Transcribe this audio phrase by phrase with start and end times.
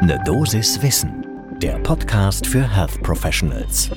[0.00, 1.26] Ne Dosis Wissen,
[1.60, 3.90] der Podcast für Health Professionals.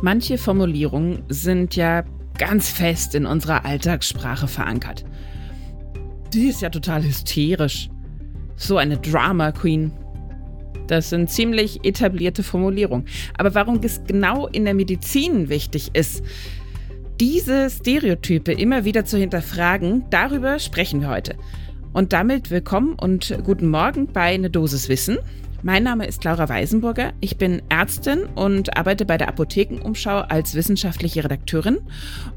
[0.00, 2.04] Manche Formulierungen sind ja
[2.38, 5.04] ganz fest in unserer Alltagssprache verankert.
[6.32, 7.88] Die ist ja total hysterisch.
[8.54, 9.90] So eine Drama Queen.
[10.86, 13.08] Das sind ziemlich etablierte Formulierungen.
[13.36, 16.22] Aber warum es genau in der Medizin wichtig ist,
[17.18, 21.34] diese Stereotype immer wieder zu hinterfragen, darüber sprechen wir heute.
[21.96, 25.16] Und damit willkommen und guten Morgen bei Eine Dosis Wissen.
[25.62, 27.14] Mein Name ist Laura Weisenburger.
[27.20, 31.78] Ich bin Ärztin und arbeite bei der Apothekenumschau als wissenschaftliche Redakteurin.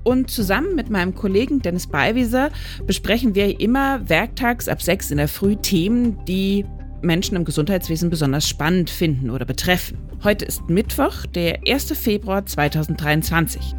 [0.04, 2.52] Und zusammen mit meinem Kollegen Dennis Beiwieser
[2.88, 6.66] besprechen wir immer werktags ab sechs in der Früh Themen, die
[7.02, 9.98] Menschen im Gesundheitswesen besonders spannend finden oder betreffen.
[10.24, 11.92] Heute ist Mittwoch, der 1.
[12.00, 13.76] Februar 2023.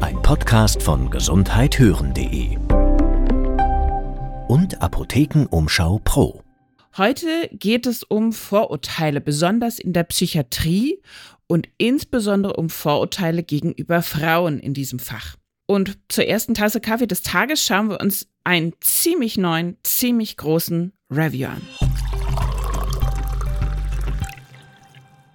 [0.00, 2.61] Ein Podcast von gesundheithören.de
[4.52, 6.42] und Apothekenumschau Pro.
[6.98, 11.00] Heute geht es um Vorurteile, besonders in der Psychiatrie
[11.46, 15.36] und insbesondere um Vorurteile gegenüber Frauen in diesem Fach.
[15.64, 20.92] Und zur ersten Tasse Kaffee des Tages schauen wir uns einen ziemlich neuen, ziemlich großen
[21.10, 21.62] Review an.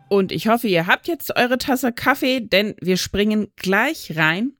[0.10, 4.54] Und ich hoffe, ihr habt jetzt eure Tasse Kaffee, denn wir springen gleich rein.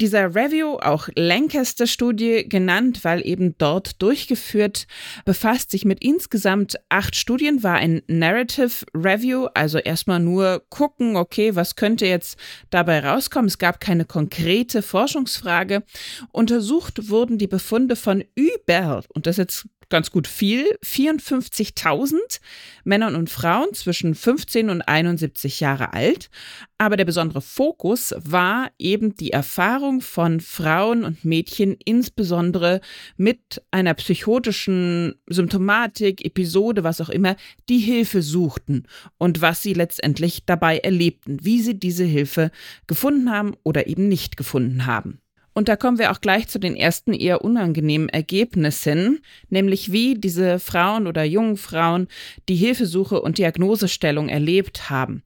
[0.00, 4.88] Dieser Review, auch Lancaster-Studie genannt, weil eben dort durchgeführt,
[5.24, 11.54] befasst sich mit insgesamt acht Studien, war ein Narrative Review, also erstmal nur gucken, okay,
[11.54, 12.36] was könnte jetzt
[12.70, 13.46] dabei rauskommen.
[13.46, 15.84] Es gab keine konkrete Forschungsfrage.
[16.32, 22.40] Untersucht wurden die Befunde von über, und das jetzt ganz gut viel, 54.000
[22.84, 26.30] Männern und Frauen zwischen 15 und 71 Jahre alt.
[26.78, 32.80] Aber der besondere Fokus war eben die Erfahrung von Frauen und Mädchen, insbesondere
[33.16, 37.36] mit einer psychotischen Symptomatik, Episode, was auch immer,
[37.68, 38.84] die Hilfe suchten
[39.18, 42.50] und was sie letztendlich dabei erlebten, wie sie diese Hilfe
[42.86, 45.20] gefunden haben oder eben nicht gefunden haben.
[45.54, 50.58] Und da kommen wir auch gleich zu den ersten eher unangenehmen Ergebnissen, nämlich wie diese
[50.58, 52.08] Frauen oder jungen Frauen
[52.48, 55.22] die Hilfesuche und Diagnosestellung erlebt haben.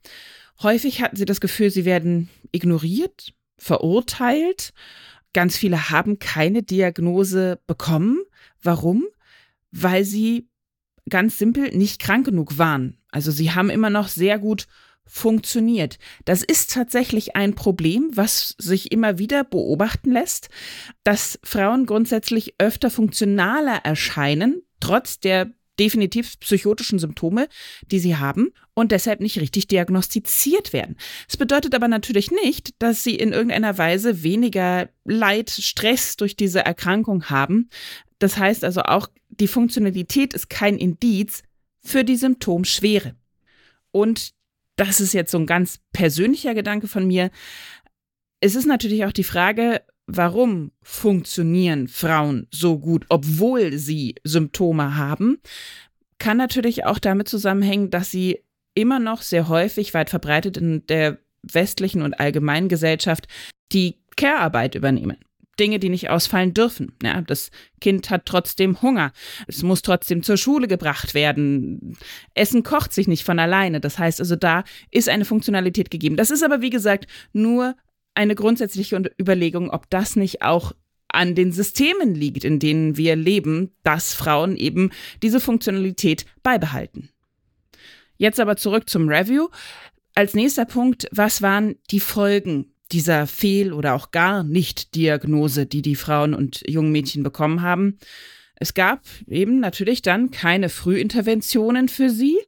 [0.62, 4.72] Häufig hatten sie das Gefühl, sie werden ignoriert, verurteilt.
[5.32, 8.18] Ganz viele haben keine Diagnose bekommen.
[8.62, 9.04] Warum?
[9.70, 10.48] Weil sie
[11.08, 12.98] ganz simpel nicht krank genug waren.
[13.10, 14.66] Also sie haben immer noch sehr gut
[15.08, 15.98] funktioniert.
[16.24, 20.48] Das ist tatsächlich ein Problem, was sich immer wieder beobachten lässt,
[21.02, 27.48] dass Frauen grundsätzlich öfter funktionaler erscheinen, trotz der definitiv psychotischen Symptome,
[27.90, 30.96] die sie haben und deshalb nicht richtig diagnostiziert werden.
[31.28, 36.64] Es bedeutet aber natürlich nicht, dass sie in irgendeiner Weise weniger Leid, Stress durch diese
[36.64, 37.70] Erkrankung haben.
[38.18, 41.42] Das heißt also auch, die Funktionalität ist kein Indiz
[41.80, 43.14] für die Symptomschwere.
[43.90, 44.32] Und
[44.78, 47.30] das ist jetzt so ein ganz persönlicher Gedanke von mir.
[48.40, 55.38] Es ist natürlich auch die Frage, warum funktionieren Frauen so gut, obwohl sie Symptome haben,
[56.18, 58.38] kann natürlich auch damit zusammenhängen, dass sie
[58.74, 63.26] immer noch sehr häufig weit verbreitet in der westlichen und allgemeinen Gesellschaft
[63.72, 65.18] die Care-Arbeit übernehmen.
[65.58, 66.92] Dinge, die nicht ausfallen dürfen.
[67.02, 69.12] Ja, das Kind hat trotzdem Hunger.
[69.46, 71.96] Es muss trotzdem zur Schule gebracht werden.
[72.34, 73.80] Essen kocht sich nicht von alleine.
[73.80, 76.16] Das heißt also, da ist eine Funktionalität gegeben.
[76.16, 77.76] Das ist aber, wie gesagt, nur
[78.14, 80.72] eine grundsätzliche Überlegung, ob das nicht auch
[81.08, 84.90] an den Systemen liegt, in denen wir leben, dass Frauen eben
[85.22, 87.10] diese Funktionalität beibehalten.
[88.16, 89.48] Jetzt aber zurück zum Review.
[90.14, 95.96] Als nächster Punkt, was waren die Folgen dieser Fehl- oder auch gar Nicht-Diagnose, die die
[95.96, 97.98] Frauen und jungen Mädchen bekommen haben.
[98.56, 102.38] Es gab eben natürlich dann keine Frühinterventionen für sie.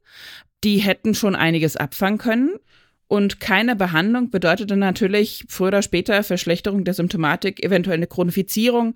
[0.63, 2.55] Die hätten schon einiges abfangen können.
[3.07, 8.95] Und keine Behandlung bedeutete natürlich früher oder später Verschlechterung der Symptomatik, eventuell eine Chronifizierung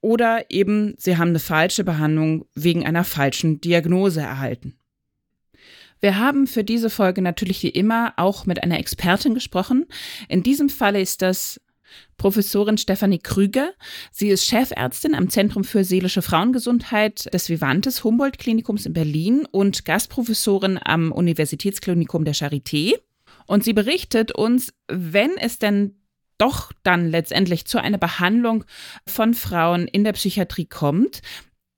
[0.00, 4.81] oder eben sie haben eine falsche Behandlung wegen einer falschen Diagnose erhalten.
[6.02, 9.86] Wir haben für diese Folge natürlich wie immer auch mit einer Expertin gesprochen.
[10.28, 11.60] In diesem Falle ist das
[12.16, 13.70] Professorin Stefanie Krüger.
[14.10, 19.84] Sie ist Chefärztin am Zentrum für seelische Frauengesundheit des Vivantes Humboldt Klinikums in Berlin und
[19.84, 22.94] Gastprofessorin am Universitätsklinikum der Charité.
[23.46, 25.94] Und sie berichtet uns, wenn es denn
[26.36, 28.64] doch dann letztendlich zu einer Behandlung
[29.06, 31.22] von Frauen in der Psychiatrie kommt,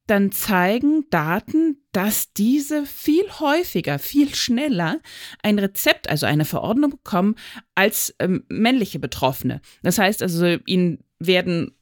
[0.07, 5.01] dann zeigen Daten, dass diese viel häufiger, viel schneller
[5.43, 7.37] ein Rezept, also eine Verordnung bekommen
[7.75, 9.61] als ähm, männliche Betroffene.
[9.83, 11.77] Das heißt also, ihnen werden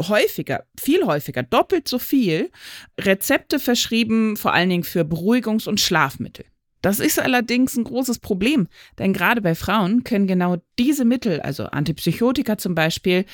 [0.00, 2.50] häufiger, viel häufiger, doppelt so viel
[2.98, 6.46] Rezepte verschrieben, vor allen Dingen für Beruhigungs- und Schlafmittel.
[6.82, 8.68] Das ist allerdings ein großes Problem,
[8.98, 13.26] denn gerade bei Frauen können genau diese Mittel, also Antipsychotika zum Beispiel,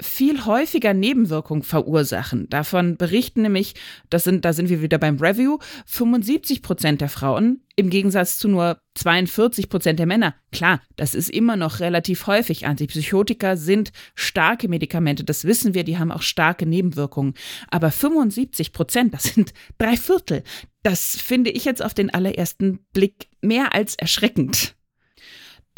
[0.00, 2.48] viel häufiger Nebenwirkungen verursachen.
[2.48, 3.74] Davon berichten nämlich,
[4.08, 8.48] das sind, da sind wir wieder beim Review, 75 Prozent der Frauen im Gegensatz zu
[8.48, 10.34] nur 42 Prozent der Männer.
[10.50, 12.66] Klar, das ist immer noch relativ häufig.
[12.66, 17.34] Antipsychotika sind starke Medikamente, das wissen wir, die haben auch starke Nebenwirkungen.
[17.70, 20.42] Aber 75 Prozent, das sind drei Viertel.
[20.82, 24.74] Das finde ich jetzt auf den allerersten Blick mehr als erschreckend.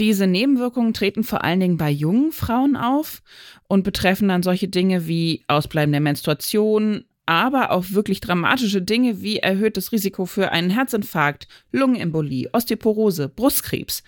[0.01, 3.23] Diese Nebenwirkungen treten vor allen Dingen bei jungen Frauen auf
[3.69, 9.93] und betreffen dann solche Dinge wie ausbleibende Menstruation, aber auch wirklich dramatische Dinge wie erhöhtes
[9.93, 14.03] Risiko für einen Herzinfarkt, Lungenembolie, Osteoporose, Brustkrebs.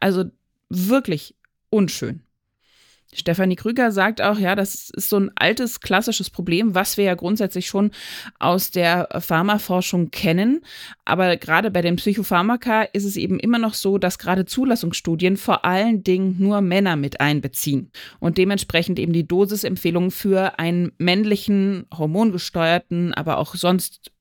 [0.00, 0.24] Also
[0.68, 1.34] wirklich
[1.70, 2.22] unschön.
[3.14, 7.14] Stefanie Krüger sagt auch, ja, das ist so ein altes klassisches Problem, was wir ja
[7.14, 7.90] grundsätzlich schon
[8.38, 10.60] aus der Pharmaforschung kennen.
[11.06, 15.64] Aber gerade bei den Psychopharmaka ist es eben immer noch so, dass gerade Zulassungsstudien vor
[15.64, 17.90] allen Dingen nur Männer mit einbeziehen
[18.20, 24.12] und dementsprechend eben die Dosisempfehlungen für einen männlichen, hormongesteuerten, aber auch sonst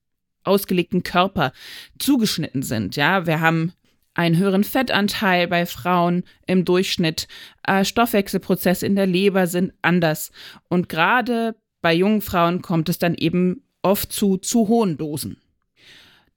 [0.46, 1.52] ausgelegten Körper
[2.00, 2.96] zugeschnitten sind.
[2.96, 3.74] Ja, wir haben
[4.18, 7.28] einen höheren Fettanteil bei Frauen im Durchschnitt.
[7.66, 10.32] Äh, Stoffwechselprozesse in der Leber sind anders.
[10.68, 15.38] Und gerade bei jungen Frauen kommt es dann eben oft zu zu hohen Dosen.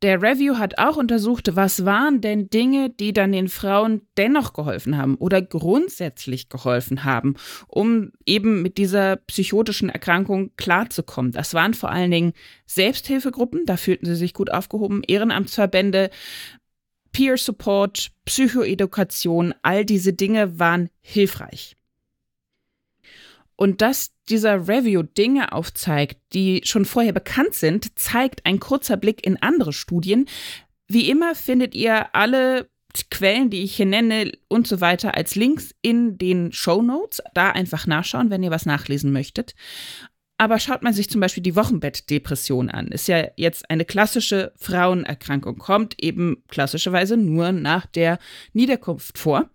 [0.03, 4.97] Der Review hat auch untersucht, was waren denn Dinge, die dann den Frauen dennoch geholfen
[4.97, 7.35] haben oder grundsätzlich geholfen haben,
[7.69, 11.33] um eben mit dieser psychotischen Erkrankung klarzukommen.
[11.33, 12.33] Das waren vor allen Dingen
[12.65, 16.09] Selbsthilfegruppen, da fühlten sie sich gut aufgehoben, Ehrenamtsverbände,
[17.13, 21.77] Peer Support, Psychoedukation, all diese Dinge waren hilfreich.
[23.57, 29.27] Und dass dieser Review Dinge aufzeigt, die schon vorher bekannt sind, zeigt ein kurzer Blick
[29.27, 30.27] in andere Studien.
[30.89, 32.71] Wie immer findet ihr alle
[33.11, 37.23] Quellen, die ich hier nenne und so weiter als Links in den Show Notes.
[37.35, 39.55] Da einfach nachschauen, wenn ihr was nachlesen möchtet.
[40.41, 45.59] Aber schaut man sich zum Beispiel die Wochenbettdepression an, ist ja jetzt eine klassische Frauenerkrankung,
[45.59, 48.19] kommt eben klassischerweise nur nach der
[48.55, 49.51] Niederkunft vor.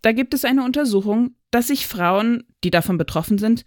[0.00, 3.64] Da gibt es eine Untersuchung, dass sich Frauen, die davon betroffen sind,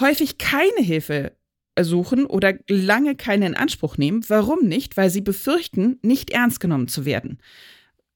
[0.00, 1.32] häufig keine Hilfe
[1.78, 4.24] suchen oder lange keine in Anspruch nehmen.
[4.26, 4.96] Warum nicht?
[4.96, 7.42] Weil sie befürchten, nicht ernst genommen zu werden.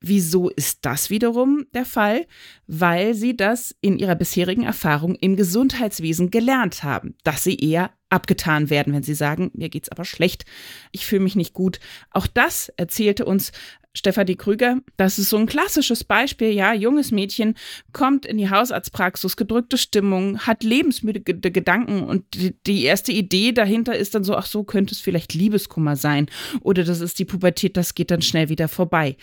[0.00, 2.26] Wieso ist das wiederum der Fall?
[2.66, 8.70] Weil sie das in ihrer bisherigen Erfahrung im Gesundheitswesen gelernt haben, dass sie eher abgetan
[8.70, 10.44] werden, wenn sie sagen, mir geht's aber schlecht,
[10.90, 11.80] ich fühle mich nicht gut.
[12.10, 13.52] Auch das erzählte uns
[13.92, 17.56] Stefanie Krüger, das ist so ein klassisches Beispiel, ja, junges Mädchen
[17.92, 23.96] kommt in die Hausarztpraxis, gedrückte Stimmung, hat lebensmüde Gedanken und die, die erste Idee dahinter
[23.96, 26.26] ist dann so, ach so, könnte es vielleicht Liebeskummer sein
[26.60, 29.16] oder das ist die Pubertät, das geht dann schnell wieder vorbei.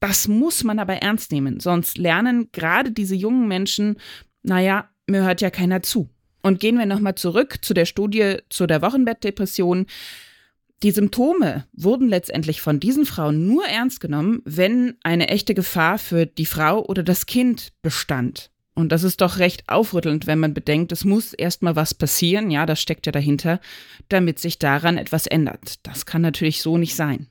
[0.00, 3.96] Das muss man aber ernst nehmen, sonst lernen gerade diese jungen Menschen,
[4.42, 6.08] naja, mir hört ja keiner zu.
[6.42, 9.86] Und gehen wir nochmal zurück zu der Studie zu der Wochenbettdepression.
[10.84, 16.26] Die Symptome wurden letztendlich von diesen Frauen nur ernst genommen, wenn eine echte Gefahr für
[16.26, 18.52] die Frau oder das Kind bestand.
[18.74, 22.64] Und das ist doch recht aufrüttelnd, wenn man bedenkt, es muss erstmal was passieren, ja,
[22.64, 23.60] das steckt ja dahinter,
[24.08, 25.84] damit sich daran etwas ändert.
[25.84, 27.26] Das kann natürlich so nicht sein.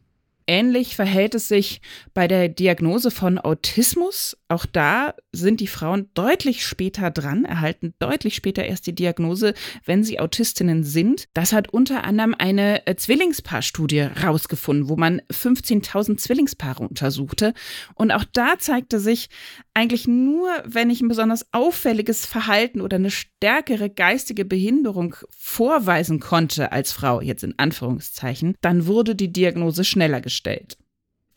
[0.49, 1.81] Ähnlich verhält es sich
[2.13, 4.37] bei der Diagnose von Autismus.
[4.47, 10.06] Auch da sind die Frauen deutlich später dran, erhalten deutlich später erst die Diagnose, wenn
[10.06, 11.25] sie Autistinnen sind.
[11.33, 17.54] Das hat unter anderem eine äh, Zwillingspaarstudie rausgefunden, wo man 15.000 Zwillingspaare untersuchte.
[17.94, 19.27] Und auch da zeigte sich,
[19.73, 26.71] eigentlich nur, wenn ich ein besonders auffälliges Verhalten oder eine stärkere geistige Behinderung vorweisen konnte
[26.71, 30.36] als Frau, jetzt in Anführungszeichen, dann wurde die Diagnose schneller gestellt.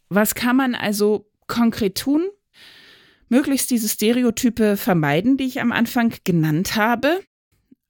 [0.09, 2.28] Was kann man also konkret tun?
[3.28, 7.21] Möglichst diese Stereotype vermeiden, die ich am Anfang genannt habe.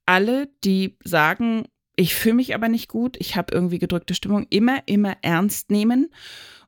[0.05, 1.65] Alle, die sagen,
[1.95, 6.11] ich fühle mich aber nicht gut, ich habe irgendwie gedrückte Stimmung, immer, immer ernst nehmen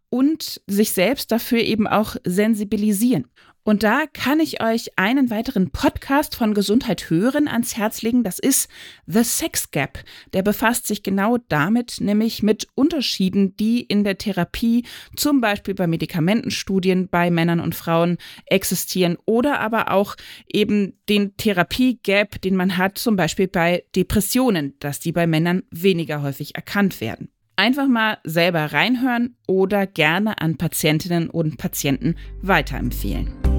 [0.10, 3.28] und sich selbst dafür eben auch sensibilisieren.
[3.64, 8.24] Und da kann ich euch einen weiteren Podcast von Gesundheit hören ans Herz legen.
[8.24, 8.70] Das ist
[9.06, 10.04] The Sex Gap.
[10.34, 15.88] Der befasst sich genau damit, nämlich mit Unterschieden, die in der Therapie, zum Beispiel bei
[15.88, 18.18] Medikamentenstudien bei Männern und Frauen
[18.48, 20.16] existieren oder aber auch
[20.52, 26.22] eben den Therapie-Gap, den man hat, zum Beispiel bei Depressionen, dass die bei Männern weniger
[26.22, 27.30] häufig erkannt werden.
[27.56, 33.53] Einfach mal selber reinhören oder gerne an Patientinnen und Patienten weiterempfehlen.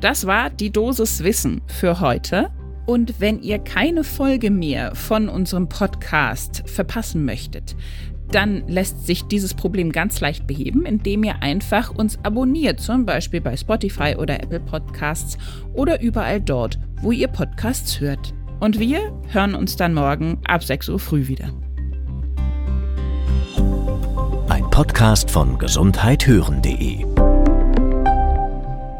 [0.00, 2.50] Das war die Dosis Wissen für heute.
[2.86, 7.76] Und wenn ihr keine Folge mehr von unserem Podcast verpassen möchtet,
[8.30, 13.40] dann lässt sich dieses Problem ganz leicht beheben, indem ihr einfach uns abonniert, zum Beispiel
[13.40, 15.36] bei Spotify oder Apple Podcasts
[15.74, 18.32] oder überall dort, wo ihr Podcasts hört.
[18.60, 21.50] Und wir hören uns dann morgen ab 6 Uhr früh wieder.
[24.48, 27.07] Ein Podcast von gesundheithören.de